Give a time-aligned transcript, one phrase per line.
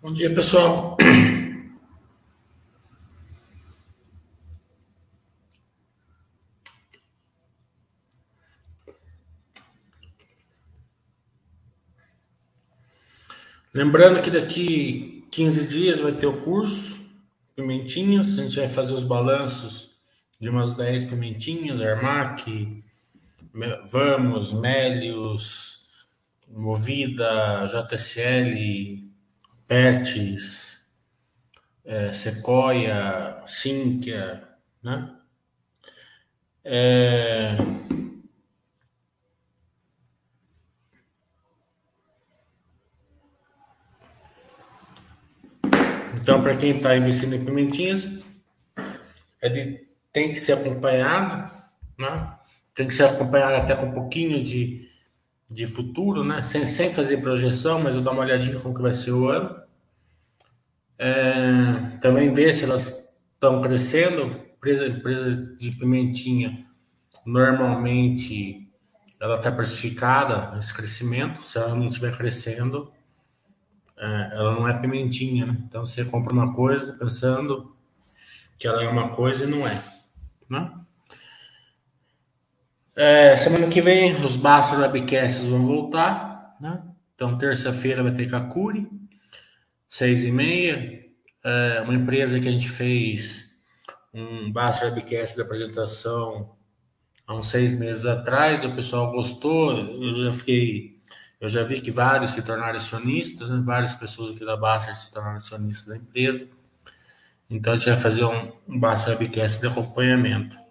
[0.00, 0.96] Bom dia, pessoal.
[13.74, 17.04] Lembrando que daqui 15 dias vai ter o curso
[17.56, 18.38] Pimentinhas.
[18.38, 19.98] A gente vai fazer os balanços
[20.40, 22.84] de umas 10 pimentinhas, Armac,
[23.90, 26.06] Vamos, Melios,
[26.48, 29.07] Movida, JSL,
[29.68, 30.90] Pertes,
[31.84, 34.48] é, Sequoia, Sinqia,
[34.82, 35.14] né?
[36.64, 37.56] É...
[46.18, 48.06] Então, para quem está investindo em pimentinhas,
[49.42, 51.54] é de, tem que ser acompanhado,
[51.98, 52.38] né?
[52.74, 54.87] Tem que ser acompanhado até com um pouquinho de
[55.50, 56.42] de futuro, né?
[56.42, 59.60] Sem, sem fazer projeção, mas eu dou uma olhadinha como que vai ser o ano.
[60.98, 64.48] É, também ver se elas estão crescendo.
[64.56, 66.66] Empresa, empresa de pimentinha,
[67.24, 68.68] normalmente
[69.20, 71.40] ela está precificada nesse crescimento.
[71.42, 72.92] Se ela não estiver crescendo,
[73.96, 75.58] é, ela não é pimentinha, né?
[75.66, 77.74] Então você compra uma coisa pensando
[78.58, 79.80] que ela é uma coisa e não é,
[80.48, 80.72] né?
[83.00, 86.82] É, semana que vem os Basta Webcasts vão voltar, né?
[87.14, 88.90] Então terça-feira vai ter Kakuri,
[89.88, 91.04] seis e meia.
[91.44, 93.56] É uma empresa que a gente fez
[94.12, 96.56] um Basta Webcast da apresentação
[97.24, 98.64] há uns seis meses atrás.
[98.64, 99.78] O pessoal gostou.
[99.78, 101.00] Eu já fiquei,
[101.40, 103.62] eu já vi que vários se tornaram acionistas, né?
[103.64, 106.48] várias pessoas aqui da Basta se tornaram acionistas da empresa.
[107.48, 110.67] Então a gente vai fazer um, um Basta Webcast de acompanhamento.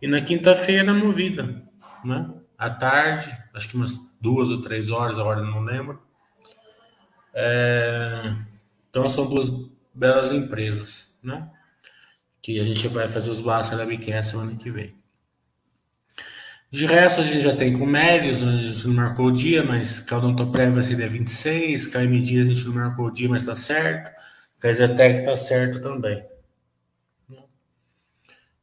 [0.00, 1.62] E na quinta-feira, movida,
[2.04, 2.30] né?
[2.56, 6.00] À tarde, acho que umas duas ou três horas, a hora não lembro.
[7.34, 8.34] É...
[8.88, 9.48] Então são duas
[9.94, 11.50] belas empresas, né?
[12.42, 14.94] Que a gente vai fazer os Basta Labcast semana que vem.
[16.70, 19.98] De resto, a gente já tem com Médios, a gente não marcou o dia, mas
[20.00, 23.56] Caldontoprev vai ser dia 26, KM Dias a gente não marcou o dia, mas tá
[23.56, 24.12] certo.
[24.60, 26.24] Kaisertec tá certo também.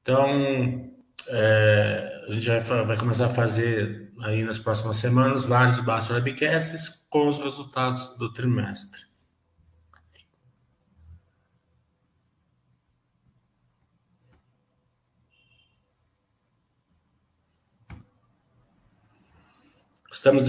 [0.02, 0.90] Então,
[1.30, 7.06] é, a gente vai, vai, começar a fazer aí nas próximas semanas vários Basta Webcasts
[7.10, 9.08] com os resultados do trimestre.
[20.12, 20.48] Estamos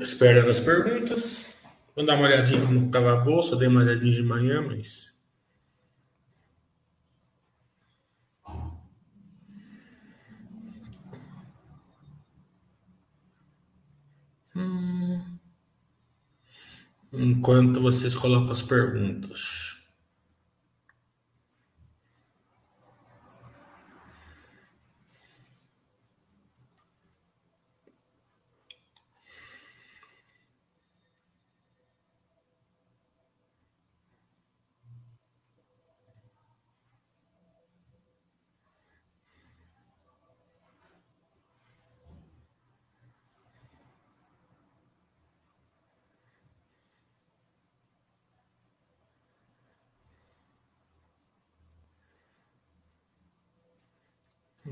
[0.00, 1.54] esperando as perguntas.
[1.94, 3.56] Vou dar uma olhadinha como estava a bolsa.
[3.56, 5.09] dei uma olhadinha de manhã, mas
[17.12, 19.69] Enquanto vocês colocam as perguntas.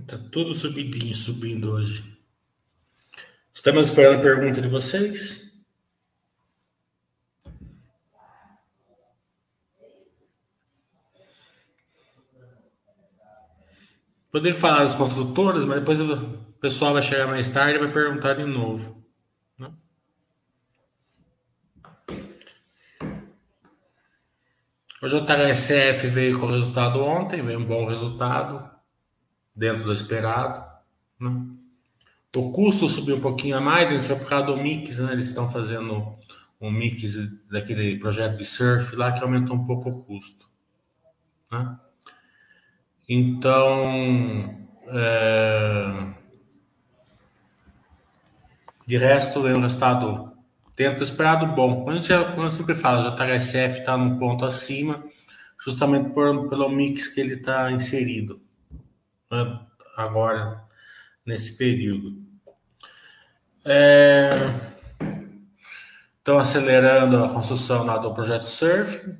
[0.06, 2.16] Tá tudo subidinho, subindo hoje.
[3.52, 5.48] Estamos esperando a pergunta de vocês.
[14.30, 18.34] Poderia falar dos construtores, mas depois o pessoal vai chegar mais tarde e vai perguntar
[18.34, 19.04] de novo.
[19.58, 19.72] Né?
[25.02, 28.77] O JHSF veio com o resultado ontem, veio um bom resultado
[29.58, 30.64] dentro do esperado.
[31.20, 31.46] Né?
[32.36, 35.12] O custo subiu um pouquinho a mais, isso foi por causa do mix, né?
[35.12, 36.16] Eles estão fazendo
[36.60, 37.16] um mix
[37.50, 40.46] daquele projeto de surf lá que aumentou um pouco o custo.
[41.50, 41.76] Né?
[43.08, 44.54] Então,
[44.86, 46.12] é...
[48.86, 50.32] de resto, é um resultado
[50.76, 51.82] dentro do esperado bom.
[51.82, 55.02] Como, já, como eu sempre falo, JHSF está num ponto acima,
[55.64, 58.40] justamente por, pelo mix que ele está inserido
[59.96, 60.64] agora,
[61.24, 62.16] nesse período.
[63.64, 64.30] É,
[66.18, 69.14] estão acelerando a construção lá do projeto Surf.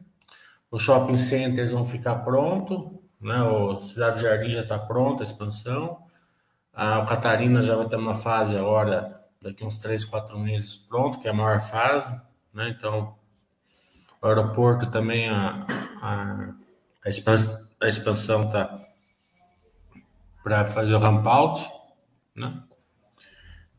[0.71, 3.43] Os shopping centers vão ficar pronto, né?
[3.43, 5.99] O Cidade Jardim já está pronta, a expansão.
[6.73, 11.27] A Catarina já vai ter uma fase agora, daqui uns 3, 4 meses pronto, que
[11.29, 12.11] é a maior fase,
[12.53, 12.69] né?
[12.71, 13.17] Então,
[14.21, 15.67] O aeroporto também, a,
[16.03, 16.55] a,
[17.05, 18.88] a expansão, a expansão tá
[20.43, 21.67] para fazer o ramp out,
[22.35, 22.63] né?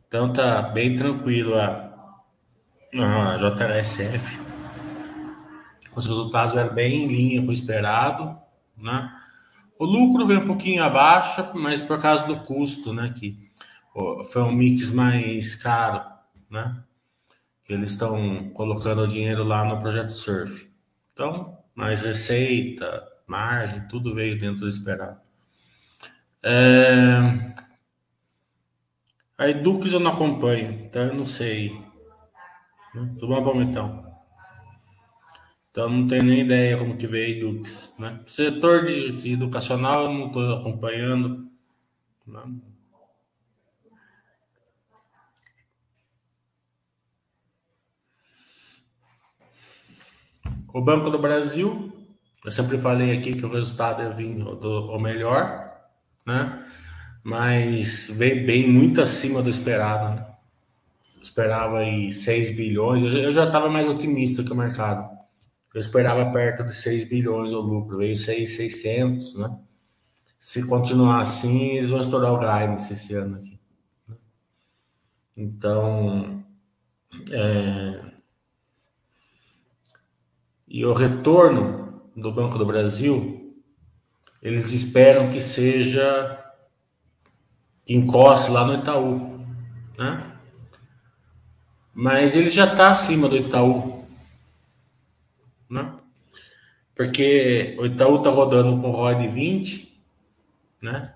[0.08, 2.16] Então tá bem tranquilo a,
[2.96, 4.40] a JSF.
[5.96, 8.38] Os resultados eram bem em linha com o esperado,
[8.78, 9.16] né?
[9.78, 13.14] O lucro veio um pouquinho abaixo, mas por causa do custo, né?
[13.16, 13.38] Que
[14.32, 16.04] foi um mix mais caro,
[16.50, 16.84] né?
[17.68, 20.68] Eles estão colocando o dinheiro lá no projeto Surf.
[21.14, 25.20] Então, mais receita, margem, tudo veio dentro do esperado.
[26.44, 27.20] É...
[29.38, 31.82] A Edux eu não acompanho, então eu não sei.
[33.18, 34.06] Tudo bom, Palmitão?
[35.72, 37.96] Então não tenho nem ideia como que veio a Edux.
[37.98, 38.20] Né?
[38.26, 41.50] Setor de, de educacional eu não estou acompanhando.
[42.28, 42.42] Né?
[50.74, 51.92] O Banco do Brasil,
[52.46, 55.69] eu sempre falei aqui que o resultado ia vir do, o melhor,
[56.30, 56.66] né?
[57.24, 60.26] Mas veio bem muito acima do esperado, né?
[61.22, 65.18] esperava aí 6 bilhões, eu já estava mais otimista que o mercado.
[65.74, 69.58] Eu esperava perto de 6 bilhões o lucro, veio 6,600, né?
[70.40, 73.60] Se continuar assim, eles vão estourar o guidance esse ano aqui.
[74.08, 74.16] Né?
[75.36, 76.44] Então,
[77.30, 78.02] é...
[80.68, 83.39] e o retorno do Banco do Brasil,
[84.42, 86.36] eles esperam que seja
[87.86, 89.46] que encoste lá no Itaú,
[89.98, 90.38] né?
[91.94, 94.06] Mas ele já está acima do Itaú,
[95.70, 95.94] né?
[96.96, 100.02] Porque o Itaú está rodando com ROI de 20,
[100.82, 101.14] né?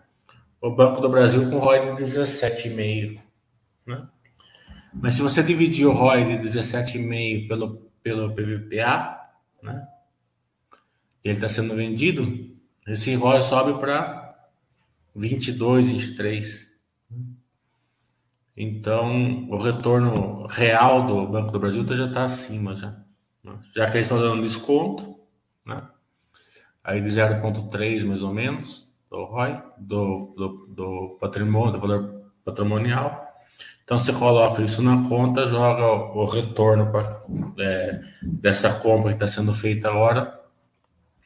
[0.59, 3.21] O Banco do Brasil com ROI de 17,5,
[3.85, 4.07] né?
[4.93, 9.29] Mas se você dividir o ROI de 17,5 pelo, pelo PVPA,
[9.61, 9.87] né?
[11.23, 12.52] Ele está sendo vendido,
[12.87, 14.35] esse ROI sobe para
[15.15, 16.73] 22, 23.
[18.55, 22.95] Então, o retorno real do Banco do Brasil já está acima já.
[23.43, 23.57] Né?
[23.73, 25.19] Já que eles estão dando desconto,
[25.65, 25.81] né?
[26.83, 33.25] Aí de 0,3 mais ou menos do ROI, do, do, do, patrimônio, do valor patrimonial.
[33.83, 37.23] Então você coloca isso na conta, joga o, o retorno pra,
[37.59, 40.42] é, dessa compra que está sendo feita agora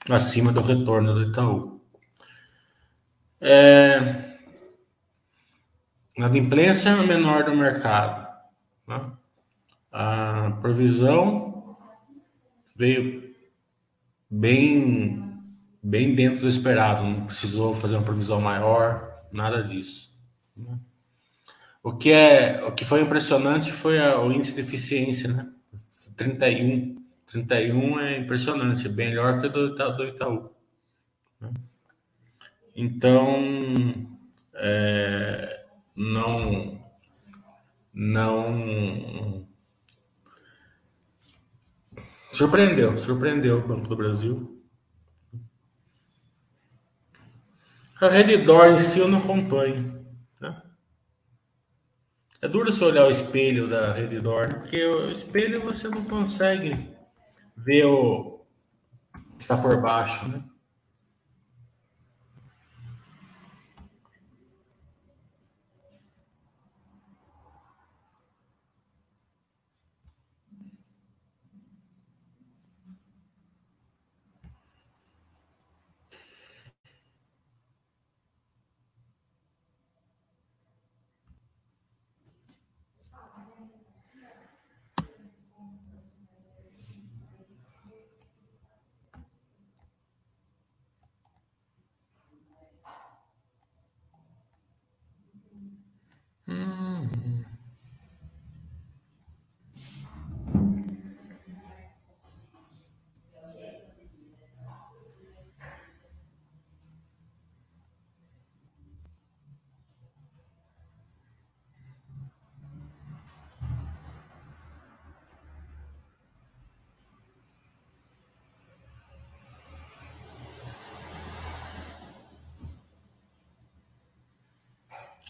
[0.10, 1.82] acima do retorno do Itaú.
[3.40, 4.00] É,
[6.20, 8.28] a adimplência é a menor do mercado.
[8.88, 9.12] Né?
[9.92, 11.78] A provisão
[12.76, 13.34] veio
[14.30, 15.40] bem,
[15.82, 20.20] bem dentro do esperado, não precisou fazer uma provisão maior, nada disso.
[20.56, 20.78] Né?
[21.84, 25.48] O que, é, o que foi impressionante foi a, o índice de eficiência, né?
[26.18, 26.97] 31.
[27.28, 30.50] 31 é impressionante, é bem melhor que o do, Itaú.
[31.42, 31.52] Né?
[32.74, 34.08] Então,
[34.54, 35.66] é,
[35.96, 36.82] não
[37.94, 39.46] não
[42.32, 44.64] surpreendeu, surpreendeu o Banco do Brasil.
[48.00, 50.06] A Redditor em si eu não acompanho.
[50.40, 50.62] Né?
[52.42, 56.97] É duro você olhar o espelho da Redditor, porque o espelho você não consegue
[57.58, 58.46] ver o
[59.38, 60.44] que está por baixo, né?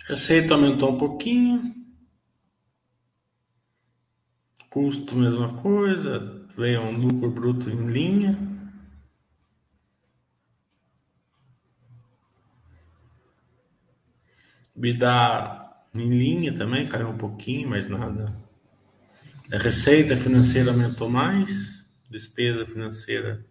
[0.08, 1.76] Receita aumentou um pouquinho.
[4.70, 6.48] Custo, mesma coisa.
[6.56, 8.38] Veio um lucro bruto em linha.
[14.74, 18.34] Bidá em linha também, caiu um pouquinho, mas nada.
[19.52, 21.78] A receita financeira aumentou mais,
[22.10, 23.46] Despesa financeira.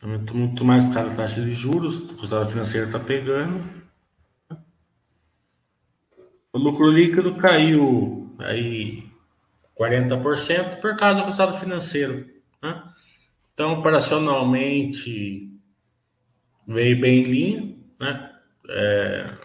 [0.00, 3.68] Aumentou muito mais por causa da taxa de juros, o resultado financeiro está pegando.
[6.52, 9.08] O lucro líquido caiu aí
[9.78, 12.26] 40% por causa do resultado financeiro.
[12.62, 12.82] Né?
[13.52, 15.52] Então, operacionalmente,
[16.66, 17.76] veio bem em linha.
[17.98, 18.32] Né?
[18.68, 19.36] É,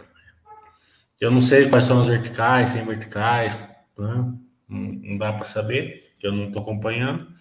[1.19, 3.67] eu não sei quais são as verticais, sem verticais, né?
[3.97, 4.37] não,
[4.69, 7.32] não dá para saber, eu não estou acompanhando.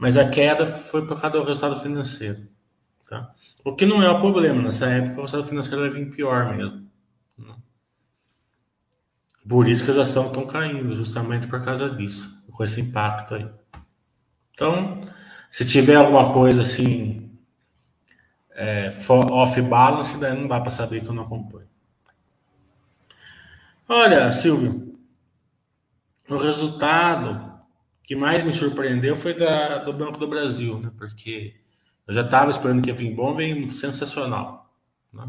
[0.00, 2.48] Mas a queda foi por causa do resultado financeiro.
[3.06, 3.34] Tá?
[3.62, 6.88] O que não é o problema, nessa época o resultado financeiro vai vir pior mesmo.
[7.36, 7.54] Né?
[9.46, 13.46] Por isso que as ações estão caindo, justamente por causa disso, com esse impacto aí.
[14.54, 15.02] Então,
[15.50, 17.38] se tiver alguma coisa assim,
[18.52, 21.68] é, off balance, daí não dá para saber que eu não acompanho.
[23.86, 24.98] Olha, Silvio,
[26.26, 27.49] o resultado
[28.10, 30.90] que mais me surpreendeu foi da, do Banco do Brasil, né?
[30.98, 31.54] Porque
[32.08, 34.68] eu já estava esperando que ia vir bom, veio sensacional.
[35.12, 35.28] Né?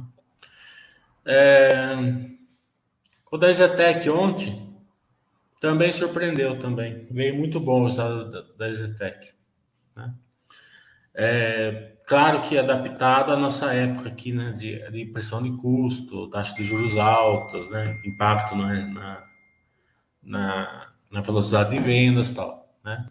[1.23, 1.95] É,
[3.31, 4.75] o da Zetec ontem
[5.59, 7.05] também surpreendeu também.
[7.11, 9.31] Veio muito bom o resultado da, Zetec.
[9.95, 10.15] Né?
[11.13, 16.55] É, claro que adaptado à nossa época aqui, né, de, de pressão de custo, taxa
[16.55, 19.23] de juros altas, né, impacto na,
[20.23, 23.07] na, na velocidade de vendas tal, né.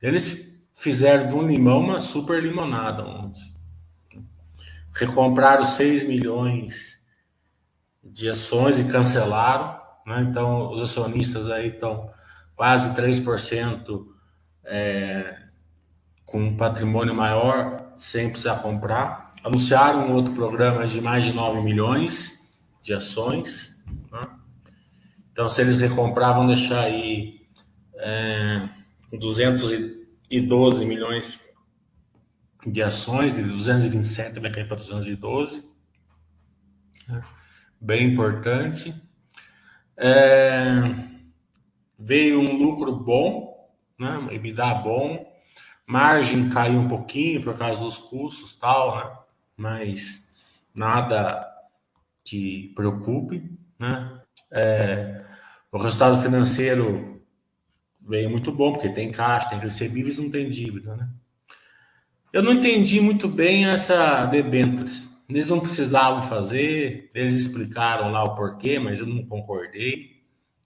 [0.00, 3.54] Eles fizeram de um limão uma super limonada ontem.
[4.92, 7.04] Recompraram 6 milhões
[8.02, 12.12] de ações e cancelaram, né, então os acionistas aí estão
[12.54, 14.06] quase 3%
[14.64, 15.38] é,
[16.26, 19.30] com um patrimônio maior sem precisar comprar.
[19.42, 22.44] Anunciaram um outro programa de mais de 9 milhões
[22.82, 23.82] de ações.
[24.10, 24.28] Né?
[25.32, 27.40] Então, se eles recomprar, vão deixar aí
[27.96, 28.68] é,
[29.18, 31.40] 212 milhões
[32.66, 35.68] de ações, de 227 vai cair para 212.
[37.08, 37.22] Né?
[37.80, 38.94] Bem importante.
[39.96, 40.82] É,
[41.98, 44.28] veio um lucro bom, né?
[44.32, 45.24] EBITDA bom,
[45.86, 49.18] Margem caiu um pouquinho por causa dos custos tal, né?
[49.56, 50.34] Mas
[50.74, 51.46] nada
[52.24, 54.20] que preocupe, né?
[54.50, 55.24] É,
[55.70, 57.13] o resultado financeiro
[58.06, 61.08] veio muito bom, porque tem caixa, tem recebíveis, não tem dívida, né?
[62.32, 65.08] Eu não entendi muito bem essa debêntures.
[65.28, 70.22] Eles não precisavam fazer, eles explicaram lá o porquê, mas eu não concordei,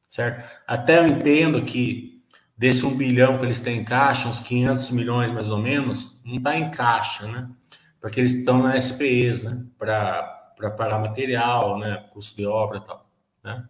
[0.08, 0.50] certo?
[0.66, 2.22] Até eu entendo que
[2.56, 6.38] desse um bilhão que eles têm em caixa, uns 500 milhões mais ou menos, não
[6.38, 7.48] está em caixa, né?
[8.00, 9.62] Porque eles estão na SPEs, né?
[9.78, 12.04] Para pagar material, né?
[12.12, 13.08] Custo de obra e tal,
[13.44, 13.68] né?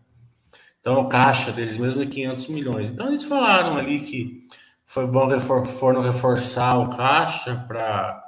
[0.81, 2.91] Então, o caixa deles mesmo é 500 milhões.
[2.91, 4.47] Então, eles falaram ali que
[4.85, 8.25] foi, vão refor, foram reforçar o caixa para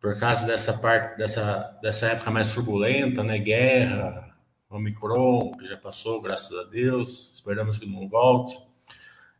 [0.00, 3.36] por causa dessa parte dessa, dessa época mais turbulenta, né?
[3.38, 4.32] Guerra,
[4.70, 7.30] Omicron, que já passou, graças a Deus.
[7.34, 8.56] Esperamos que não volte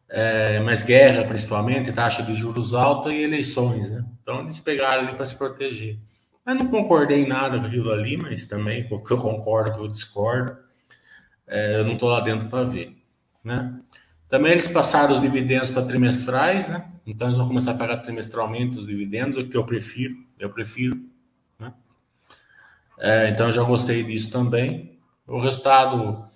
[0.09, 4.05] é, mas guerra principalmente, taxa de juros alta e eleições, né?
[4.23, 5.99] Então eles pegaram ali para se proteger.
[6.45, 9.81] Mas não concordei em nada com aquilo ali, mas também o que eu concordo, que
[9.81, 10.57] eu discordo,
[11.49, 12.97] é, eu não estou lá dentro para ver,
[13.43, 13.81] né?
[14.29, 16.85] Também eles passaram os dividendos para trimestrais, né?
[17.07, 21.01] Então eles vão começar a pagar trimestralmente os dividendos, o que eu prefiro, eu prefiro,
[21.59, 21.73] né?
[22.99, 24.99] É, então já gostei disso também.
[25.27, 26.29] O resultado,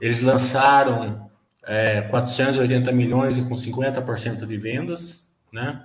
[0.00, 1.28] eles lançaram
[1.64, 5.84] é, 480 milhões e com 50% de vendas, né?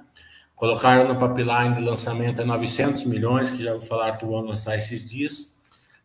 [0.55, 4.75] Colocaram no pipeline de lançamento a 900 milhões, que já vou falar que vão lançar
[4.75, 5.55] esses dias.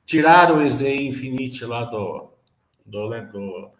[0.04, 2.31] Tiraram o EZ Infinite lá do,
[2.84, 3.70] do, do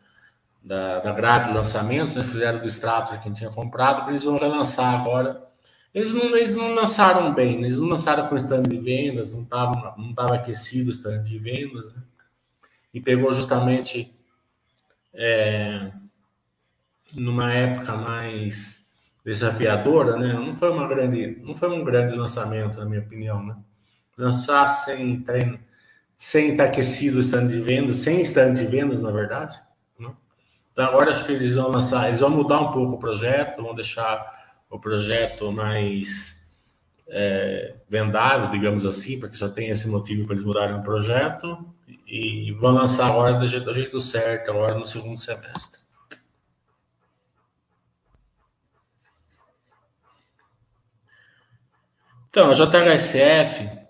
[0.62, 2.22] da, da grade de lançamentos, né?
[2.24, 5.42] fizeram do extrato que a gente tinha comprado, que eles vão relançar agora.
[5.92, 7.66] Eles não, eles não lançaram bem, né?
[7.66, 11.38] eles não lançaram com stand de vendas, não estava não tava aquecido o stand de
[11.38, 12.02] vendas, né?
[12.94, 14.12] e pegou justamente
[15.14, 15.90] é,
[17.14, 18.90] numa época mais
[19.24, 20.32] desafiadora, né?
[20.32, 23.56] Não foi uma grande, não foi um grande lançamento, na minha opinião, né?
[24.16, 25.58] Lançar sem treino,
[26.22, 29.58] sem estar aquecido o stand de vendas, sem stand de vendas, na verdade.
[29.98, 30.08] Né?
[30.72, 33.74] Então agora acho que eles vão lançar, eles vão mudar um pouco o projeto, vão
[33.74, 34.24] deixar
[34.70, 36.48] o projeto mais
[37.08, 41.58] é, vendável, digamos assim, porque só tem esse motivo para eles mudarem o projeto
[42.06, 45.82] e vão lançar agora do jeito, do jeito certo, agora no segundo semestre.
[52.30, 53.81] Então, a JHSF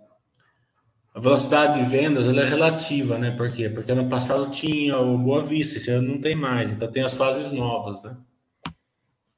[1.20, 3.30] velocidade de vendas ela é relativa, né?
[3.32, 3.68] Por quê?
[3.68, 7.16] Porque ano passado tinha o Boa Vista, esse ano não tem mais, então tem as
[7.16, 8.16] fases novas, né?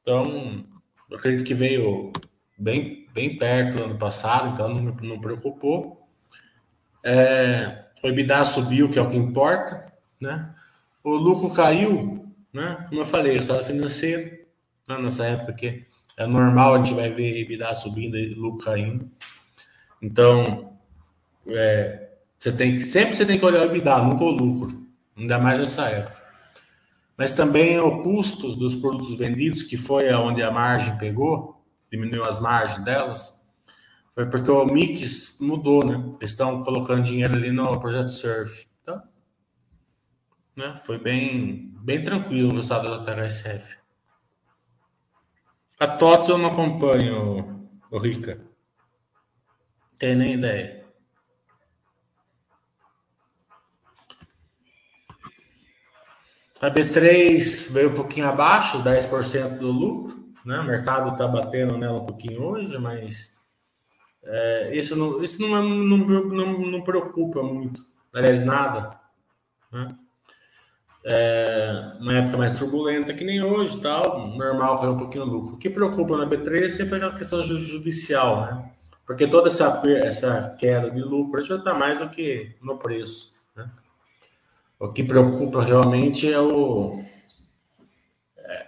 [0.00, 0.64] Então,
[1.10, 2.12] eu acredito que veio
[2.58, 6.06] bem, bem perto do ano passado, então não, não preocupou.
[7.02, 10.54] É, o EBITDA subiu, que é o que importa, né?
[11.02, 12.86] O lucro caiu, né?
[12.88, 14.38] Como eu falei, o estado financeiro,
[14.86, 14.98] né?
[14.98, 19.10] nessa época que é normal, a gente vai ver EBITDA subindo e lucro caindo.
[20.00, 20.73] Então,
[21.48, 25.58] é, você tem sempre você tem que olhar o EBITDA, nunca o lucro, ainda mais
[25.58, 26.22] nessa época.
[27.16, 32.40] Mas também o custo dos produtos vendidos, que foi onde a margem pegou, diminuiu as
[32.40, 33.34] margens delas,
[34.14, 35.94] foi porque o mix mudou, né?
[36.20, 38.66] Eles estão colocando dinheiro ali no projeto Surf.
[38.82, 39.02] Então,
[40.56, 40.76] né?
[40.84, 43.76] Foi bem, bem tranquilo o resultado da THSF.
[45.80, 48.40] A TOTS eu não acompanho, o Rica.
[49.98, 50.83] Tem nem ideia.
[56.64, 60.24] A B3 veio um pouquinho abaixo, 10% do lucro.
[60.46, 60.58] Né?
[60.58, 63.34] O mercado está batendo nela um pouquinho hoje, mas
[64.24, 67.84] é, isso, não, isso não, não, não, não preocupa muito.
[68.14, 68.98] Aliás, nada.
[69.70, 69.94] Né?
[71.04, 75.56] É, uma época mais turbulenta que nem hoje, tal, normal cair um pouquinho lucro.
[75.56, 78.70] O que preocupa na B3 é sempre a questão judicial, né?
[79.06, 83.33] Porque toda essa, essa queda de lucro já está mais do que no preço.
[84.84, 87.02] O que preocupa realmente é, o,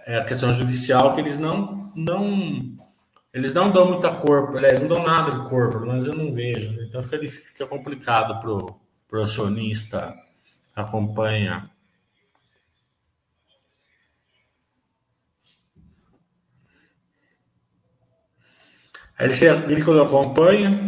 [0.07, 2.75] é a questão judicial que eles não, não
[3.31, 6.71] eles não dão muita corpo, aliás, não dão nada de corpo, mas eu não vejo.
[6.71, 6.85] Né?
[6.89, 10.15] Então fica, fica complicado para o acionista
[10.75, 11.69] acompanhar.
[19.19, 20.83] A Agrícola acompanha.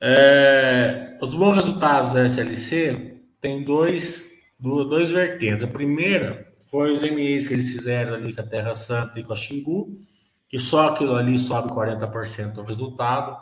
[0.00, 3.13] É, os bons resultados da SLC
[3.44, 5.62] tem dois, dois vertentes.
[5.62, 9.34] A primeira foi os MEs que eles fizeram ali com a Terra Santa e com
[9.34, 10.00] a Xingu,
[10.48, 13.36] que só aquilo ali sobe 40% o resultado.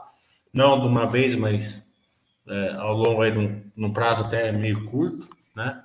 [0.53, 1.95] Não de uma vez, mas
[2.49, 3.39] é, ao longo aí de
[3.85, 5.81] um, prazo até meio curto, né?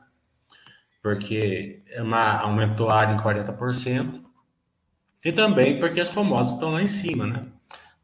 [1.04, 4.20] Porque é uma, aumentou a área em 40%.
[5.24, 7.46] E também porque as commodities estão lá em cima, né?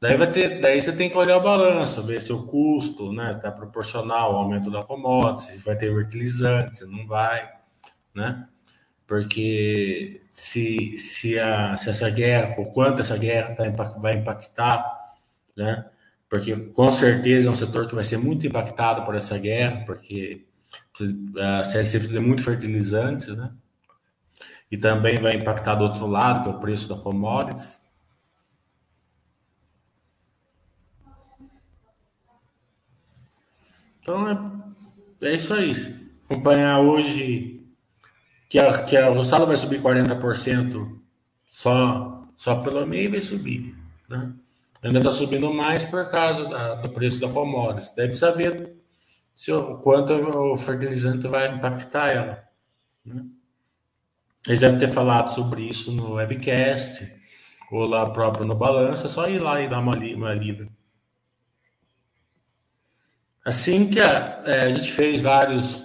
[0.04, 3.24] Daí, vai ter, daí você tem que olhar o balanço, ver se o custo está
[3.24, 7.50] né, tá proporcional ao aumento da commodity, se vai ter fertilizante, se não vai,
[8.14, 8.46] né?
[9.08, 13.64] Porque se, se, a, se essa guerra, o quanto essa guerra tá,
[13.98, 14.84] vai impactar,
[15.56, 15.86] né?
[16.30, 20.46] Porque com certeza é um setor que vai ser muito impactado por essa guerra, porque
[21.40, 23.54] a CLC precisa de muito fertilizantes, né?
[24.70, 27.80] e também vai impactar do outro lado, que é o preço da commodities.
[34.04, 34.30] Então
[35.22, 35.74] é, é isso aí.
[36.26, 37.66] Acompanhar hoje
[38.50, 41.00] que a, que a Roçada vai subir 40%
[41.48, 43.76] só, só pelo meio vai subir.
[44.10, 44.32] Né?
[44.84, 47.90] Ainda está subindo mais por causa da, do preço da commodities.
[47.90, 48.76] Precisa ver
[49.34, 52.44] se, o quanto o fertilizante vai impactar ela.
[53.06, 53.26] Né?
[54.46, 57.10] Eles devem ter falado sobre isso no webcast
[57.72, 60.68] ou lá próprio no balanço, é só ir lá e dar uma, li uma lida.
[63.44, 65.82] Assim que a, é, a, gente fez vários,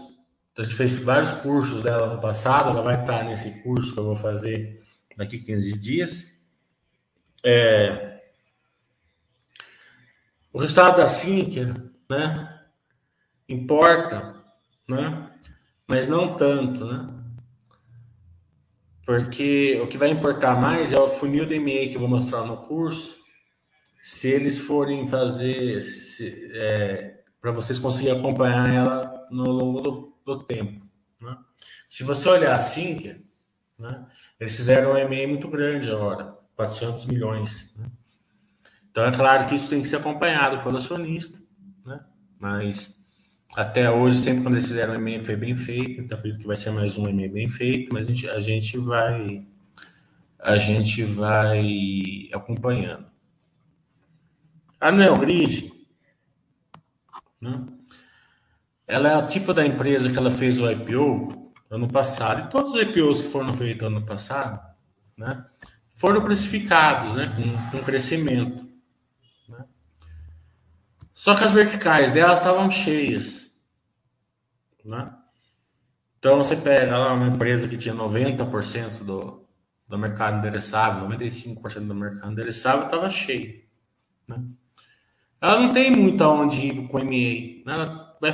[0.56, 4.04] a gente fez vários cursos dela no passado, ela vai estar nesse curso que eu
[4.04, 4.80] vou fazer
[5.16, 6.38] daqui 15 dias.
[7.44, 8.20] É,
[10.52, 11.74] o resultado da Sinqia,
[12.08, 12.62] né,
[13.48, 14.36] importa,
[14.88, 15.30] né,
[15.86, 17.14] mas não tanto, né.
[19.04, 22.58] Porque o que vai importar mais é o funil e-mail que eu vou mostrar no
[22.58, 23.16] curso.
[24.02, 25.78] Se eles forem fazer,
[26.52, 30.84] é, para vocês conseguirem acompanhar ela no longo do, do tempo.
[31.20, 31.36] Né?
[31.88, 33.22] Se você olhar assim,
[33.78, 34.06] né,
[34.38, 37.74] eles fizeram um e-mail muito grande agora, 400 milhões.
[37.76, 37.86] Né?
[38.90, 41.38] Então é claro que isso tem que ser acompanhado pelo acionista,
[41.84, 42.00] né?
[42.38, 42.98] mas
[43.56, 46.56] até hoje, sempre quando eles fizeram um e-mail foi bem feito, então acredito que vai
[46.56, 49.46] ser mais um e-mail bem feito, mas a gente, a gente vai
[50.38, 53.06] a gente vai acompanhando.
[54.80, 55.72] A Neogrid,
[57.40, 57.66] né?
[58.88, 62.74] ela é o tipo da empresa que ela fez o IPO ano passado, e todos
[62.74, 64.58] os IPOs que foram feitos ano passado,
[65.14, 65.44] né,
[65.92, 68.66] foram precificados, né, com, com crescimento.
[69.46, 69.64] Né?
[71.12, 73.60] Só que as verticais delas estavam cheias.
[74.82, 75.12] Né?
[76.18, 79.46] Então você pega lá uma empresa que tinha 90% do,
[79.86, 83.62] do mercado endereçável, 95% do mercado endereçável estava cheio.
[84.26, 84.42] Né?
[85.40, 87.04] Ela não tem muito aonde ir com MA.
[87.04, 87.62] Né?
[87.66, 88.32] Ela vai,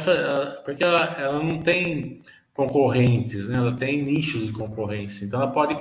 [0.64, 2.22] porque ela, ela não tem
[2.54, 3.56] concorrentes, né?
[3.56, 5.24] ela tem nichos de concorrência.
[5.24, 5.74] Então ela pode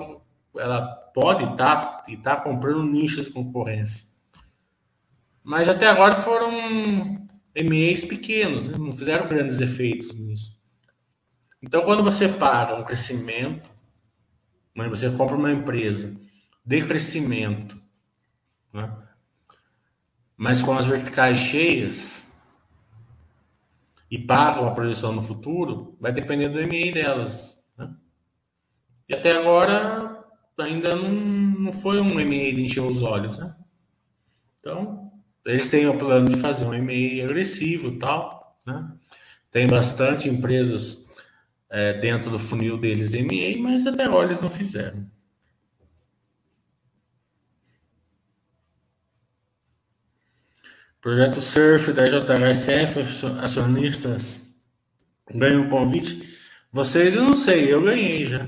[0.56, 0.82] ela
[1.14, 4.06] pode estar tá, tá comprando nichos de concorrência.
[5.44, 6.52] Mas até agora foram
[7.56, 8.78] MAs pequenos, né?
[8.78, 10.58] não fizeram grandes efeitos nisso.
[11.62, 13.70] Então, quando você para um crescimento,
[14.76, 14.88] né?
[14.90, 16.16] você compra uma empresa
[16.66, 17.82] de crescimento,
[18.74, 19.03] né?
[20.44, 22.28] Mas com as verticais cheias
[24.12, 27.64] e paga uma projeção no futuro, vai depender do MA delas.
[27.78, 27.90] Né?
[29.08, 30.22] E até agora
[30.60, 33.40] ainda não, não foi um MA de encher os olhos.
[33.40, 33.56] Né?
[34.60, 35.14] Então,
[35.46, 38.60] eles têm o plano de fazer um MA agressivo e tal.
[38.68, 38.92] Né?
[39.50, 41.08] Tem bastante empresas
[41.70, 45.10] é, dentro do funil deles de MA, mas até agora eles não fizeram.
[51.04, 53.02] Projeto Surf da JHSF,
[53.42, 54.40] acionistas
[55.36, 56.34] ganham o convite.
[56.72, 58.48] Vocês eu não sei, eu ganhei já.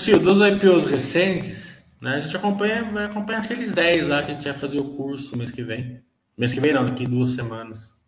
[0.00, 4.34] Sil, dos IPOs recentes, né, a gente acompanha, vai acompanhar aqueles 10 lá que a
[4.34, 6.02] gente vai fazer o curso mês que vem.
[6.36, 7.98] Mês que vem não, daqui duas semanas.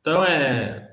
[0.00, 0.90] Então é.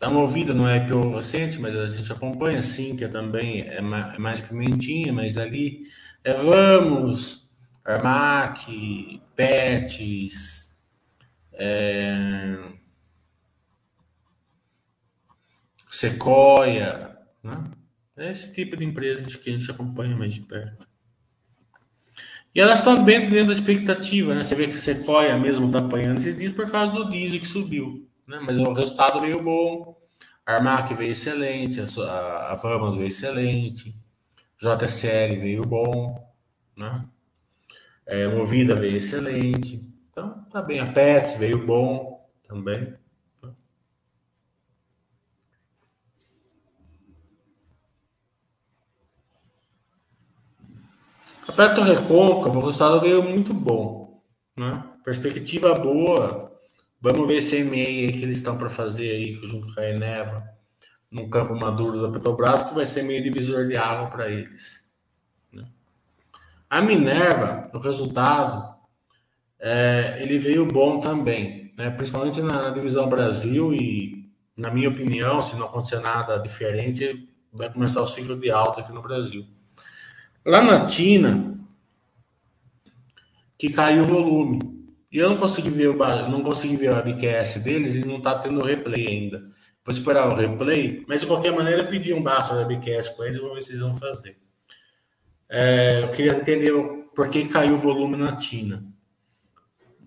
[0.00, 3.80] Dá uma ouvida no IPO recente, mas a gente acompanha sim, que é também é
[3.80, 5.84] mais pimentinha, mas ali
[6.24, 7.48] é Vamos,
[7.84, 10.76] Armac, Pets,
[11.52, 12.58] é,
[15.88, 17.62] Sequoia, né?
[18.22, 20.86] É esse tipo de empresa que a gente acompanha mais de perto.
[22.54, 24.44] E elas estão bem dentro da expectativa, né?
[24.44, 27.46] Você vê que a Sequoia mesmo está apanhando esses dias por causa do diesel que
[27.46, 28.38] subiu, né?
[28.40, 30.00] Mas o resultado veio bom,
[30.46, 33.92] a Armac veio excelente, a, a Vamos veio excelente,
[34.56, 36.24] JSL veio bom,
[36.76, 37.04] né?
[38.06, 40.78] É, Movida veio excelente, então tá bem.
[40.78, 42.94] A Pets veio bom também.
[51.52, 54.22] A Petro Recôncavo, o resultado veio muito bom.
[54.56, 54.82] Né?
[55.04, 56.50] Perspectiva boa.
[56.98, 60.42] Vamos ver esse MA que eles estão para fazer aí, junto com a Eneva,
[61.10, 64.82] no campo maduro da Petrobras, que vai ser meio divisor de água para eles.
[65.52, 65.66] Né?
[66.70, 68.74] A Minerva, o resultado,
[69.60, 71.90] é, ele veio bom também, né?
[71.90, 77.70] principalmente na, na, divisão Brasil e, na minha opinião, se não acontecer nada diferente, vai
[77.70, 79.44] começar o ciclo de alta aqui no Brasil.
[80.44, 81.54] Lá na Tina,
[83.58, 84.72] que caiu o volume.
[85.10, 85.96] E eu não consegui ver o
[86.28, 89.38] não consegui ver o webcast deles e não está tendo replay ainda.
[89.84, 93.36] Vou esperar o replay, mas de qualquer maneira eu pedi um basta webcast com eles
[93.36, 94.38] e vou ver se eles vão fazer.
[95.48, 96.72] É, eu queria entender
[97.14, 98.84] por que caiu o volume na Tina.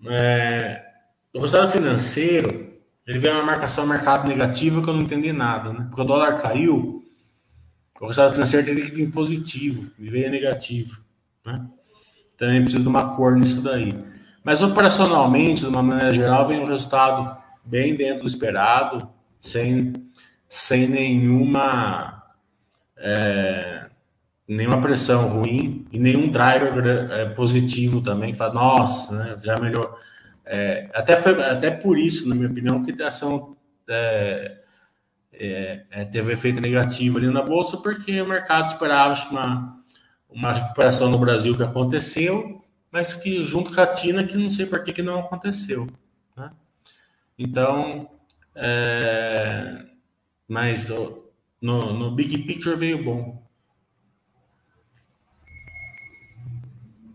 [0.08, 0.82] É,
[1.32, 2.74] o resultado financeiro,
[3.06, 5.86] ele veio uma marcação mercado negativa que eu não entendi nada, né?
[5.88, 7.04] Porque o dólar caiu,
[8.00, 11.00] o resultado financeiro teria que vir positivo, e veio negativo.
[11.44, 11.66] Né?
[12.36, 13.94] Também precisa de uma cor nisso daí.
[14.44, 19.08] Mas operacionalmente, de uma maneira geral, vem um resultado bem dentro do esperado,
[19.40, 19.92] sem,
[20.48, 22.22] sem nenhuma,
[22.96, 23.86] é,
[24.46, 29.98] nenhuma pressão ruim e nenhum driver é, positivo também, que fala, nossa, né, já melhor.
[30.44, 33.56] É, até, foi, até por isso, na minha opinião, que a ação
[35.38, 39.82] é, é, teve um efeito negativo ali na bolsa, porque o mercado esperava uma,
[40.28, 44.66] uma recuperação no Brasil que aconteceu, mas que junto com a Tina, que não sei
[44.66, 45.86] por que, que não aconteceu.
[46.36, 46.50] Né?
[47.38, 48.10] Então,
[48.54, 49.84] é,
[50.48, 50.88] mas
[51.60, 53.44] no, no Big Picture veio bom.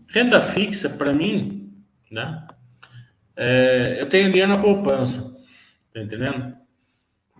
[0.08, 1.72] Renda fixa, para mim,
[2.10, 2.46] né?
[3.34, 5.42] É, eu tenho dinheiro na poupança,
[5.92, 6.61] tá entendendo?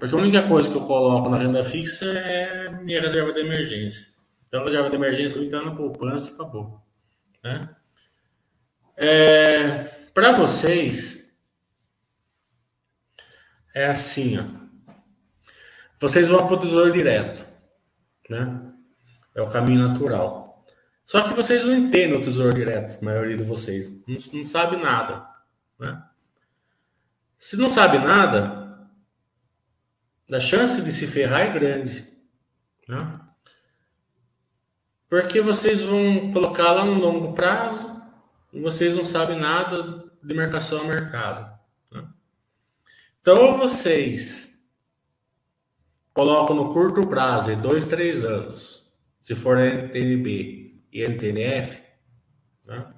[0.02, 4.16] Porque a única coisa que eu coloco na renda fixa é minha reserva de emergência.
[4.48, 6.84] Então, a reserva de emergência para entrar na poupança acabou.
[7.40, 7.70] Né?
[8.96, 11.32] É, para vocês,
[13.72, 14.92] é assim, ó.
[16.00, 17.46] Vocês vão para o tesouro direto,
[18.28, 18.60] né?
[19.36, 20.66] É o caminho natural.
[21.06, 23.88] Só que vocês não entendem o tesouro direto, a maioria de vocês.
[24.08, 25.24] Não, não sabe nada,
[25.78, 26.02] né?
[27.38, 28.61] Se não sabe nada,
[30.32, 32.06] a chance de se ferrar é grande.
[32.88, 33.20] Né?
[35.08, 38.02] Porque vocês vão colocar lá no longo prazo
[38.52, 41.58] e vocês não sabem nada de marcação a mercado.
[41.90, 42.08] Né?
[43.20, 44.52] Então, ou vocês
[46.14, 51.82] colocam no curto prazo, em dois, três anos, se for NTNB e NTNF,
[52.66, 52.92] né?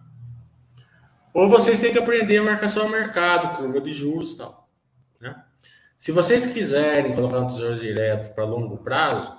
[1.33, 4.64] Ou vocês têm que aprender a marcação ao mercado, curva de juros e tal.
[6.05, 9.35] Se vocês quiserem colocar um tesouro direto para longo prazo,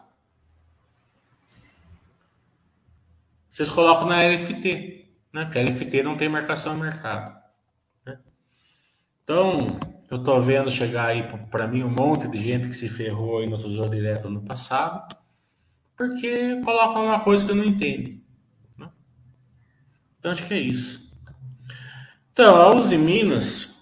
[3.47, 5.45] vocês colocam na LFT, né?
[5.45, 7.39] Porque a LFT não tem marcação ao mercado.
[8.04, 8.17] Né?
[9.23, 9.78] Então,
[10.10, 13.47] eu estou vendo chegar aí para mim um monte de gente que se ferrou aí
[13.47, 15.15] no tesouro direto no passado,
[15.95, 18.19] porque colocam uma coisa que eu não entendo.
[18.75, 18.89] Né?
[20.17, 21.13] Então, acho que é isso.
[22.34, 23.78] Então, a Uzi Minas,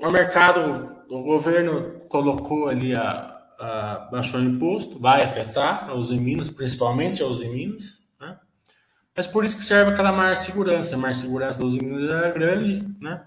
[0.00, 6.50] o mercado, o governo colocou ali a, a baixou o imposto, vai afetar Uzi Minas,
[6.50, 8.38] principalmente a Uzi Minas, né?
[9.14, 10.94] Mas por isso que serve aquela maior segurança.
[10.94, 13.24] A maior segurança Uzi Minas era grande, né?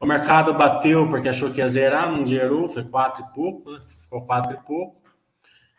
[0.00, 3.78] O mercado bateu porque achou que ia zerar, não zerou, foi quatro e pouco, né?
[3.80, 5.00] ficou quatro e pouco.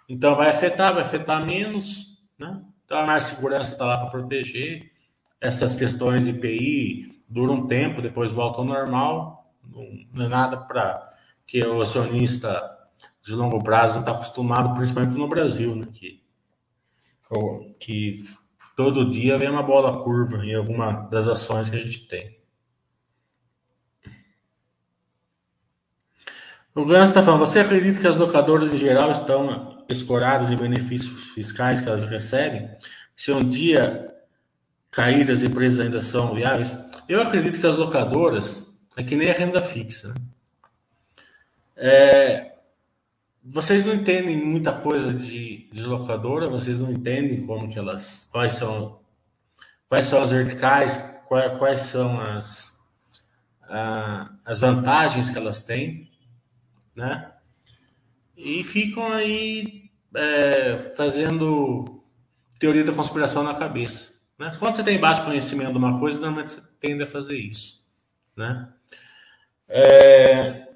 [0.08, 2.62] Então vai afetar, vai afetar menos, né?
[2.86, 4.92] Então a maior segurança está lá para proteger
[5.42, 9.52] essas questões de IPI, dura um tempo, depois volta ao normal.
[10.14, 11.13] Não é nada para
[11.46, 12.74] que o acionista
[13.22, 15.88] de longo prazo está acostumado, principalmente no Brasil, né?
[15.92, 16.22] Que,
[17.80, 18.24] que
[18.76, 22.44] todo dia vem uma bola curva em alguma das ações que a gente tem.
[26.76, 31.30] O Gans está falando, você acredita que as locadoras em geral estão escoradas em benefícios
[31.30, 32.68] fiscais que elas recebem?
[33.16, 34.12] Se um dia
[34.90, 36.76] cair as empresas ainda são viáveis?
[37.08, 40.10] Eu acredito que as locadoras é que nem a renda fixa.
[40.10, 40.16] Né?
[41.76, 42.54] É,
[43.44, 48.54] vocês não entendem muita coisa de, de locadora, vocês não entendem como que elas, quais
[48.54, 49.02] são,
[49.90, 52.78] quais são as verticais, quais, quais são as,
[53.64, 56.12] a, as vantagens que elas têm,
[56.96, 57.32] né?
[58.36, 62.04] E ficam aí é, fazendo
[62.60, 64.14] teoria da conspiração na cabeça.
[64.38, 64.52] Né?
[64.58, 67.86] Quando você tem baixo conhecimento de uma coisa, normalmente você tende a fazer isso.
[68.36, 68.70] Né?
[69.68, 70.73] É...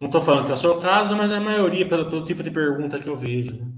[0.00, 2.42] Não estou falando que é o seu caso, mas é a maioria, pelo, pelo tipo
[2.42, 3.56] de pergunta que eu vejo.
[3.56, 3.70] Né?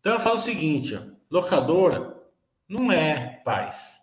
[0.00, 2.16] Então eu falo o seguinte: ó, locadora
[2.66, 4.00] não é paz.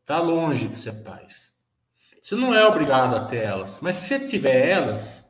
[0.00, 1.54] Está longe de ser paz.
[2.20, 5.24] Você não é obrigado a ter elas, mas se você tiver elas,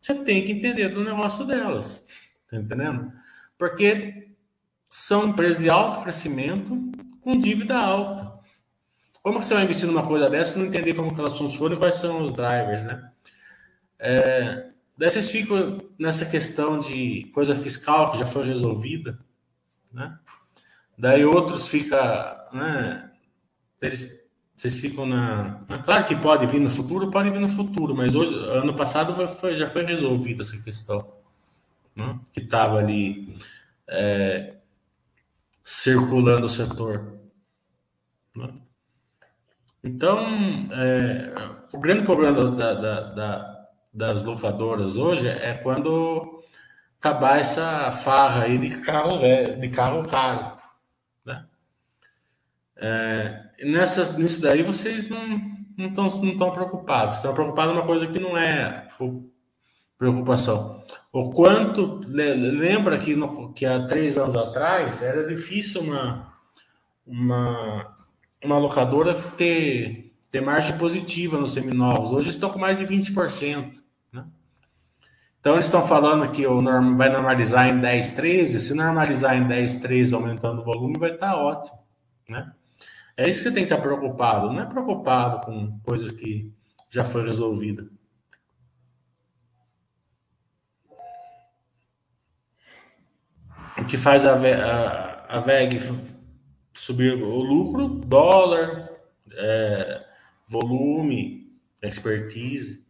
[0.00, 2.04] você tem que entender do negócio delas.
[2.50, 3.12] Tá entendendo?
[3.56, 4.34] Porque
[4.88, 6.76] são empresas de alto crescimento
[7.20, 8.32] com dívida alta.
[9.22, 11.76] Como que você vai investir numa coisa dessa e não entender como que elas funcionam
[11.76, 13.13] e quais são os drivers, né?
[13.98, 19.18] É, daí vocês ficam nessa questão de coisa fiscal que já foi resolvida,
[19.92, 20.18] né?
[20.96, 21.98] Daí outros ficam,
[22.52, 23.10] né?
[23.80, 24.24] Eles,
[24.56, 25.64] vocês ficam na.
[25.84, 29.56] Claro que pode vir no futuro, pode vir no futuro, mas hoje, ano passado foi,
[29.56, 31.12] já foi resolvida essa questão,
[31.94, 32.18] né?
[32.32, 33.36] que estava ali
[33.88, 34.54] é,
[35.62, 37.18] circulando o setor.
[38.36, 38.54] Né?
[39.82, 40.18] Então,
[40.72, 41.34] é,
[41.72, 43.53] o grande problema da, da, da,
[43.94, 46.42] das locadoras hoje é quando
[46.98, 50.58] acabar essa farra aí de carro velho, de carro caro.
[51.24, 51.46] Né?
[52.76, 57.16] É, nessas, nisso daí vocês não estão não não preocupados.
[57.16, 58.88] Estão preocupados uma coisa que não é
[59.96, 60.82] preocupação.
[61.12, 66.34] O quanto lembra que, no, que há três anos atrás era difícil uma,
[67.06, 67.96] uma,
[68.42, 72.10] uma locadora ter, ter margem positiva nos seminovos.
[72.10, 73.83] Hoje estão com mais de 20%.
[75.44, 78.60] Então eles estão falando que o norm, vai normalizar em 10, 13.
[78.60, 81.78] Se normalizar em 10, 13, aumentando o volume, vai estar ótimo.
[82.26, 82.50] Né?
[83.14, 84.50] É isso que você tem que estar preocupado.
[84.50, 86.50] Não é preocupado com coisas que
[86.88, 87.86] já foi resolvida.
[93.76, 95.78] o que faz a, a, a VEG
[96.72, 98.88] subir o lucro, dólar,
[99.32, 100.06] é,
[100.48, 101.52] volume,
[101.82, 102.83] expertise.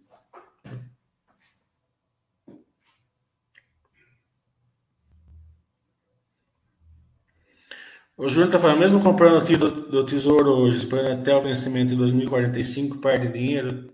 [8.17, 11.91] O Júnior está falando, mesmo comprando o título do Tesouro hoje, esperando até o vencimento
[11.91, 13.93] de 2045, perde dinheiro?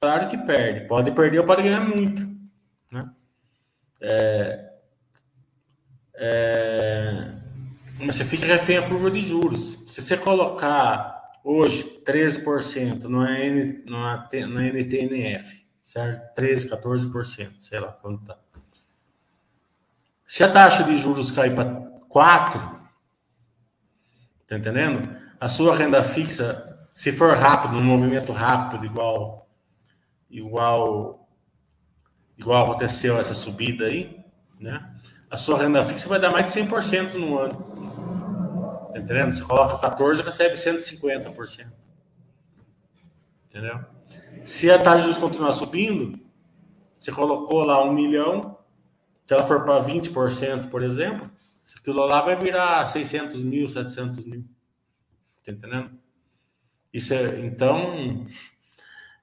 [0.00, 0.86] Claro que perde.
[0.86, 2.22] Pode perder ou pode ganhar muito.
[2.92, 3.10] Né?
[4.00, 4.70] É,
[6.14, 7.32] é...
[7.98, 9.78] Mas você fica refém a curva de juros.
[9.86, 16.34] Se você colocar hoje 13%, não é, N, não é, não é NTNF, certo?
[16.34, 18.38] 13, 14%, sei lá quanto tá.
[20.24, 21.64] Se a taxa de juros cair para
[22.08, 22.75] 4,
[24.46, 25.08] tá entendendo?
[25.40, 29.48] A sua renda fixa, se for rápido, um movimento rápido, igual
[30.30, 31.28] igual
[32.36, 34.24] igual aconteceu essa subida aí,
[34.60, 34.94] né?
[35.30, 38.90] A sua renda fixa vai dar mais de 100% no ano.
[38.92, 39.32] Tá entendendo?
[39.32, 41.66] Você coloca 14, recebe 150%.
[43.48, 43.80] Entendeu?
[44.44, 46.20] Se a taxa de juros continuar subindo,
[46.98, 48.58] você colocou lá um milhão,
[49.24, 51.30] se ela for para 20%, por exemplo,
[51.74, 54.44] aquilo lá vai virar 600 mil, 700 mil.
[55.44, 55.98] Tá entendendo?
[56.92, 58.26] Isso é, então,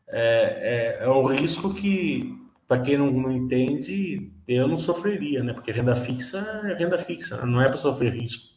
[0.07, 5.53] é, é, é o risco que, para quem não, não, entende, eu não sofreria, né?
[5.53, 8.53] Porque renda fixa é renda fixa, não é para sofrer risco.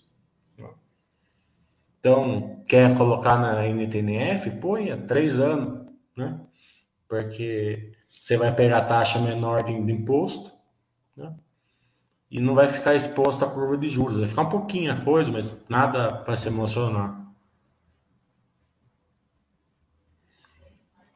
[1.99, 4.51] Então, quer colocar na NTNF?
[4.61, 6.40] Ponha três anos, né?
[7.09, 10.53] Porque você vai pegar taxa menor de, de imposto,
[11.16, 11.35] né?
[12.31, 14.19] E não vai ficar exposto à curva de juros.
[14.19, 17.25] Vai ficar um pouquinho a coisa, mas nada para se emocionar.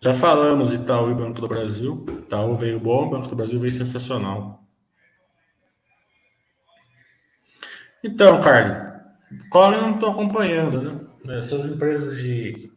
[0.03, 2.07] Já falamos Itaú e Banco do Brasil.
[2.09, 4.65] Itaú veio bom, Banco do Brasil veio sensacional.
[8.03, 8.91] Então, Carlos,
[9.51, 11.37] Cola eu não estou acompanhando, né?
[11.37, 12.73] Essas empresas de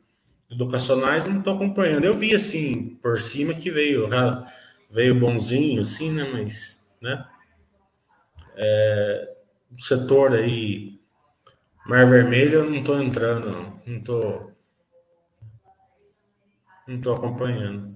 [0.52, 2.04] educacionais não estou acompanhando.
[2.04, 4.08] Eu vi assim por cima que veio
[4.92, 6.30] veio bonzinho, assim, né?
[6.32, 7.26] Mas, né?
[8.56, 9.36] É,
[9.78, 11.00] setor aí
[11.86, 13.82] Mar Vermelho eu não estou entrando, não.
[13.86, 14.54] Não estou
[16.88, 17.96] não estou acompanhando.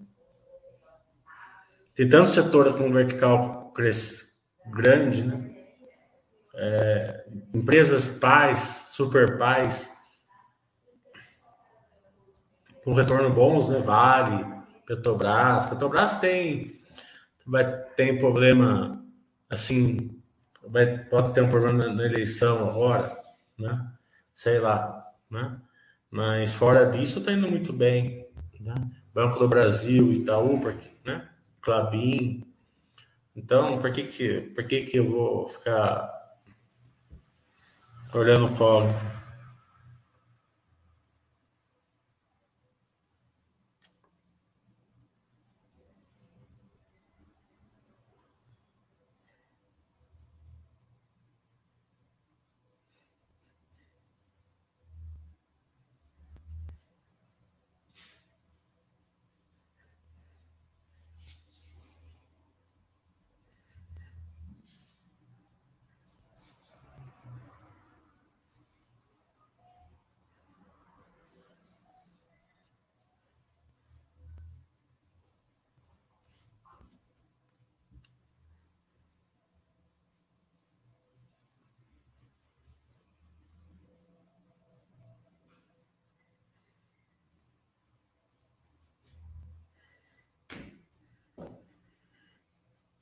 [1.95, 3.73] Tem tanto setor com vertical
[4.67, 5.55] grande, né?
[6.55, 9.91] É, empresas pais, super pais,
[12.83, 13.79] com retorno bons, né?
[13.79, 14.45] Vale,
[14.85, 15.65] Petrobras.
[15.65, 16.81] Petrobras tem,
[17.45, 17.65] vai,
[17.95, 19.05] tem problema,
[19.49, 20.16] assim,
[20.69, 23.15] vai, pode ter um problema na, eleição agora,
[23.57, 23.91] né?
[24.33, 25.59] Sei lá, né?
[26.09, 28.27] Mas fora disso, está indo muito bem.
[28.59, 28.75] Né?
[29.13, 30.59] Banco do Brasil, Itaú,
[31.05, 31.27] né?
[31.61, 32.43] Clabin.
[33.35, 36.11] Então, por que que, por que que eu vou ficar
[38.13, 38.87] olhando o colo?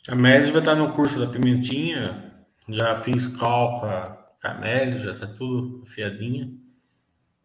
[0.07, 2.31] A Mélia vai estar no curso da Pimentinha.
[2.69, 6.51] Já fiz cálculo com a já está tudo afiadinha.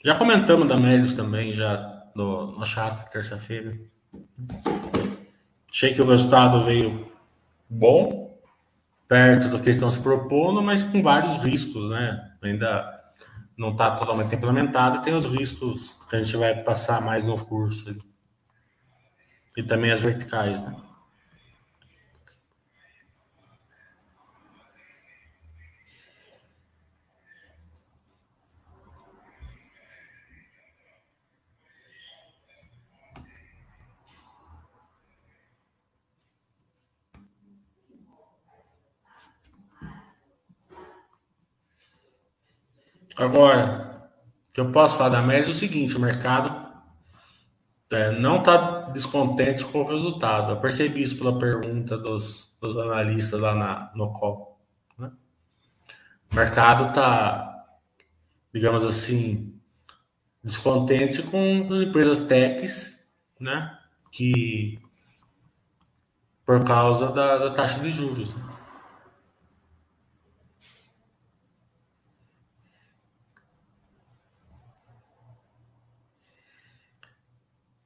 [0.05, 3.79] Já comentamos da Mélios também, já no, no chat, terça-feira.
[5.71, 7.11] Achei que o resultado veio
[7.69, 8.39] bom,
[9.09, 12.31] perto do que estão se propondo, mas com vários riscos, né?
[12.43, 13.01] Ainda
[13.57, 17.97] não está totalmente implementado tem os riscos que a gente vai passar mais no curso.
[19.57, 20.90] E também as verticais, né?
[43.21, 44.09] Agora,
[44.49, 46.71] o que eu posso falar da Média é o seguinte: o mercado
[47.91, 50.53] é, não está descontente com o resultado.
[50.53, 54.59] Eu percebi isso pela pergunta dos, dos analistas lá na, no call.
[54.97, 55.13] Né?
[56.33, 57.67] O mercado está,
[58.55, 59.55] digamos assim,
[60.43, 63.07] descontente com as empresas techs,
[63.39, 63.79] né?
[64.11, 64.81] Que
[66.47, 68.35] por causa da, da taxa de juros.
[68.35, 68.50] Né?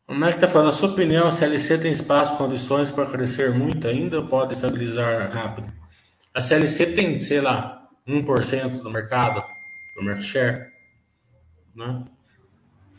[0.06, 3.88] O Mac está falando, na sua opinião, a CLC tem espaço, condições para crescer muito
[3.88, 5.72] ainda ou pode estabilizar rápido?
[6.34, 9.42] A CLC tem, sei lá, 1% do mercado,
[9.96, 10.72] do market share,
[11.74, 12.04] né?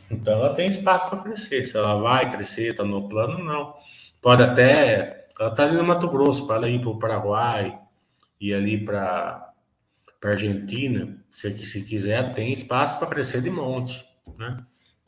[0.09, 1.67] Então ela tem espaço para crescer.
[1.67, 3.75] Se ela vai crescer, está no plano, não.
[4.21, 5.27] Pode até.
[5.39, 7.77] Ela está ali no Mato Grosso, para ir para o Paraguai
[8.39, 9.53] e ali para
[10.23, 14.03] a Argentina, se, se quiser, tem espaço para crescer de monte.
[14.37, 14.57] Né?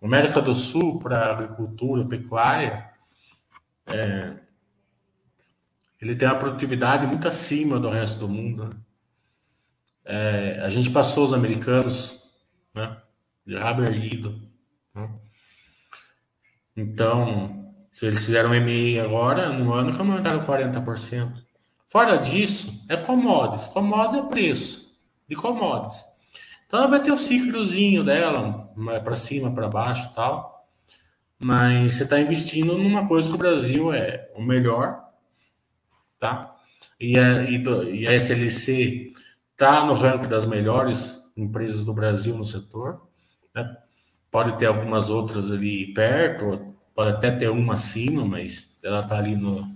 [0.01, 2.89] América do Sul, para agricultura, pecuária,
[3.87, 4.33] é,
[5.99, 8.65] ele tem uma produtividade muito acima do resto do mundo.
[8.65, 8.75] Né?
[10.05, 12.23] É, a gente passou os americanos
[12.73, 12.97] né,
[13.45, 14.41] de rabo erguido.
[14.93, 15.09] Né?
[16.75, 21.43] Então, se eles fizeram um MEI agora, no ano que aumentaram 40%.
[21.89, 23.67] Fora disso, é commodities.
[23.67, 26.05] Commodities é preço de commodities.
[26.67, 28.66] Então ela vai ter o ciclozinho dela,
[29.03, 30.67] para cima, para baixo tal.
[31.39, 35.03] Mas você está investindo numa coisa que o Brasil é o melhor,
[36.19, 36.55] tá?
[36.99, 39.13] E a, e a SLC
[39.51, 43.01] está no ranking das melhores empresas do Brasil no setor.
[43.53, 43.78] Né?
[44.32, 49.36] Pode ter algumas outras ali perto, pode até ter uma acima, mas ela está ali
[49.36, 49.71] no,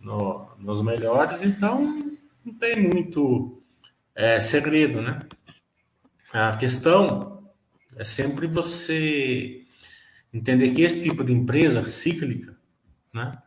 [0.00, 3.62] no, nos melhores, então não tem muito
[4.14, 5.20] é, segredo, né?
[6.32, 7.39] A questão
[7.96, 9.62] é sempre você
[10.32, 12.56] entender que esse tipo de empresa cíclica,
[13.12, 13.38] né?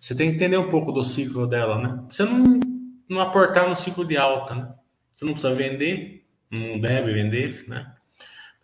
[0.00, 2.04] Você tem que entender um pouco do ciclo dela, né?
[2.08, 2.60] Você não,
[3.08, 4.74] não aportar no ciclo de alta, né?
[5.14, 7.94] Você não precisa vender, não deve vender, né?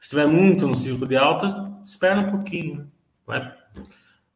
[0.01, 1.47] Se tiver muito no ciclo de alta,
[1.85, 2.91] espera um pouquinho,
[3.29, 3.55] né?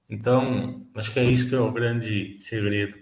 [0.08, 2.98] Então, acho que é isso que é o grande segredo.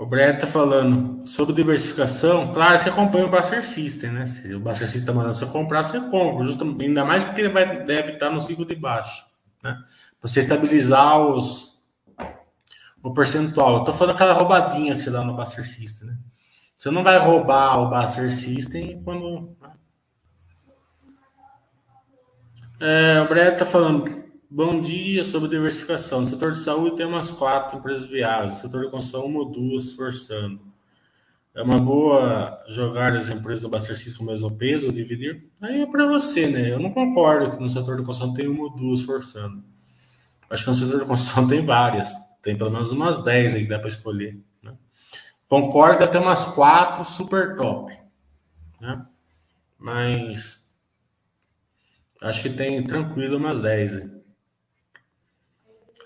[0.00, 2.54] O Breno tá falando sobre diversificação.
[2.54, 4.24] Claro que você acompanha o Buster System, né?
[4.24, 6.42] Se o Buster System tá mandando você comprar, você compra.
[6.42, 9.26] Justamente, ainda mais porque ele vai, deve estar no ciclo de baixo.
[9.62, 9.78] Né?
[10.22, 11.84] Você estabilizar os,
[13.02, 13.76] o percentual.
[13.76, 16.16] Eu tô falando aquela roubadinha que você dá no Buster System, né?
[16.78, 19.54] Você não vai roubar o Buster System quando.
[19.60, 19.70] Né?
[22.80, 24.29] É, o Breno tá falando.
[24.52, 26.22] Bom dia sobre diversificação.
[26.22, 28.50] No setor de saúde tem umas quatro empresas viáveis.
[28.50, 30.60] No setor de construção, uma ou duas forçando.
[31.54, 35.48] É uma boa jogar as empresas do Baster com o mesmo peso, dividir?
[35.60, 36.72] Aí é para você, né?
[36.72, 39.62] Eu não concordo que no setor de construção tem uma ou duas forçando.
[40.50, 42.12] Acho que no setor de construção tem várias.
[42.42, 44.36] Tem pelo menos umas 10 aí que dá para escolher.
[44.64, 44.72] Né?
[45.46, 47.96] Concordo até umas quatro super top.
[48.80, 49.06] Né?
[49.78, 50.68] Mas
[52.20, 54.19] acho que tem tranquilo umas 10 aí.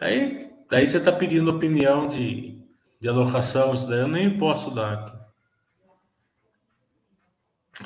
[0.01, 0.39] Aí,
[0.71, 2.63] daí você está pedindo opinião de,
[3.01, 5.25] de alocação, isso daí eu nem posso dar aqui.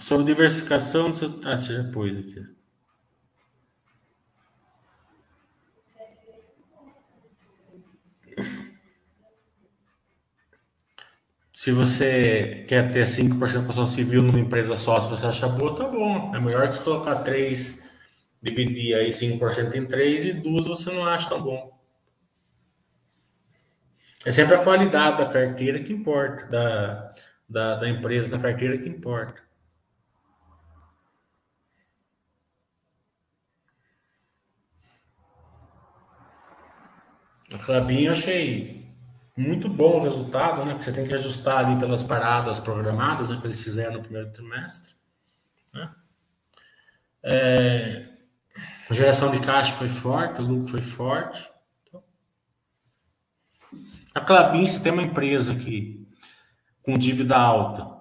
[0.00, 2.58] Sobre diversificação, você, ah, você já pôs aqui.
[11.52, 15.74] Se você quer ter 5% de construção civil numa empresa só, se você acha boa,
[15.74, 16.34] tá bom.
[16.34, 17.82] É melhor que você colocar 3,
[18.40, 21.77] dividir aí 5% em 3 e duas você não acha tão bom.
[24.28, 27.10] É sempre a qualidade da carteira que importa, da,
[27.48, 29.40] da, da empresa da carteira que importa.
[37.50, 38.86] A Clabin eu achei
[39.34, 40.72] muito bom o resultado, né?
[40.72, 44.30] Porque você tem que ajustar ali pelas paradas programadas né, que eles fizeram no primeiro
[44.30, 44.94] trimestre.
[45.72, 45.90] Né?
[47.22, 48.08] É,
[48.90, 51.50] a geração de caixa foi forte, o lucro foi forte.
[54.14, 56.06] A Clabin, se tem uma empresa que
[56.82, 57.98] com dívida alta,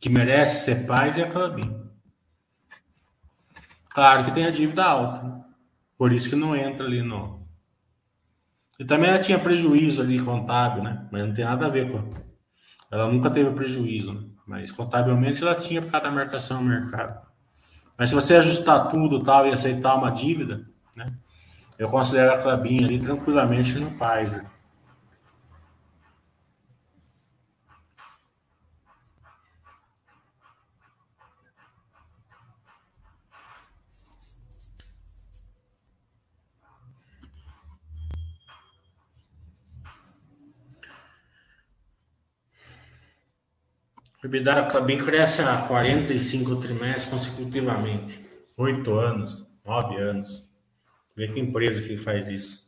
[0.00, 1.86] que merece ser paz, é a Clabin.
[3.90, 5.44] Claro que tem a dívida alta, né?
[5.98, 7.46] por isso que não entra ali no.
[8.78, 11.08] E também ela tinha prejuízo ali contábil, né?
[11.10, 12.12] Mas não tem nada a ver com.
[12.90, 14.28] Ela nunca teve prejuízo, né?
[14.46, 17.26] mas contabilmente ela tinha por causa da marcação no mercado.
[17.98, 21.12] Mas se você ajustar tudo tal e aceitar uma dívida, né?
[21.78, 24.32] Eu considero a Clabin ali tranquilamente no paz.
[24.32, 24.46] Né?
[44.22, 48.24] O EBITDA também cresce há 45 trimestres consecutivamente.
[48.56, 50.48] Oito anos, nove anos.
[51.16, 52.66] Vê que empresa que faz isso.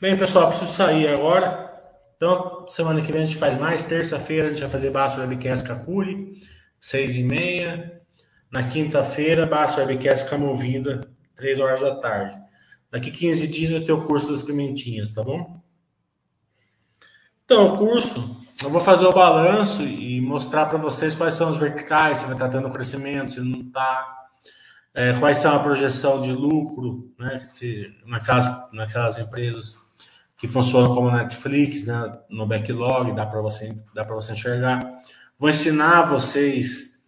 [0.00, 1.68] Bem, pessoal, preciso sair agora.
[2.16, 3.84] Então, semana que vem a gente faz mais.
[3.84, 6.42] Terça-feira a gente vai fazer Baixo Webcast Capuli,
[6.80, 8.00] seis e meia.
[8.50, 11.00] Na quinta-feira, Baixo Webcast Camovida,
[11.34, 12.38] três horas da tarde.
[12.90, 15.62] Daqui 15 dias eu tenho o curso das pimentinhas, tá bom?
[17.44, 21.56] Então, o curso, eu vou fazer o balanço e mostrar para vocês quais são os
[21.56, 24.28] verticais, se vai estar tendo crescimento, se não está,
[24.92, 27.40] é, quais são a projeção de lucro, né?
[27.40, 29.88] Se, naquelas, naquelas empresas
[30.36, 32.18] que funcionam como Netflix, né?
[32.28, 34.80] no backlog, dá para você, dá você enxergar.
[35.38, 37.04] Vou ensinar vocês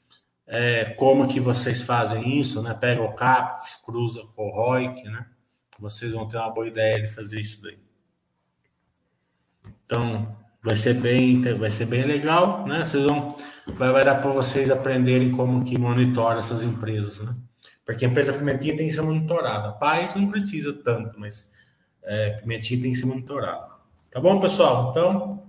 [0.47, 2.75] é, como que vocês fazem isso, né?
[2.75, 5.27] Pega o CAPEX, cruza com o ROIC, né?
[5.79, 7.79] Vocês vão ter uma boa ideia de fazer isso daí.
[9.85, 12.85] Então, vai ser bem, vai ser bem legal, né?
[12.85, 13.37] Vocês vão,
[13.77, 17.35] vai, vai dar para vocês aprenderem como que monitora essas empresas, né?
[17.85, 19.73] Porque a empresa pimentinha tem que ser monitorada.
[19.73, 21.51] Paz não precisa tanto, mas
[22.05, 23.73] é, pimentinha tem que ser monitorada.
[24.11, 24.91] Tá bom, pessoal?
[24.91, 25.43] Então,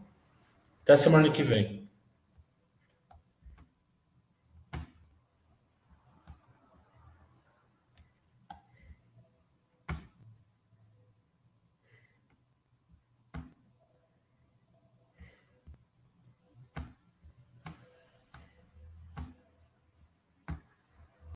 [0.82, 1.83] até semana que vem.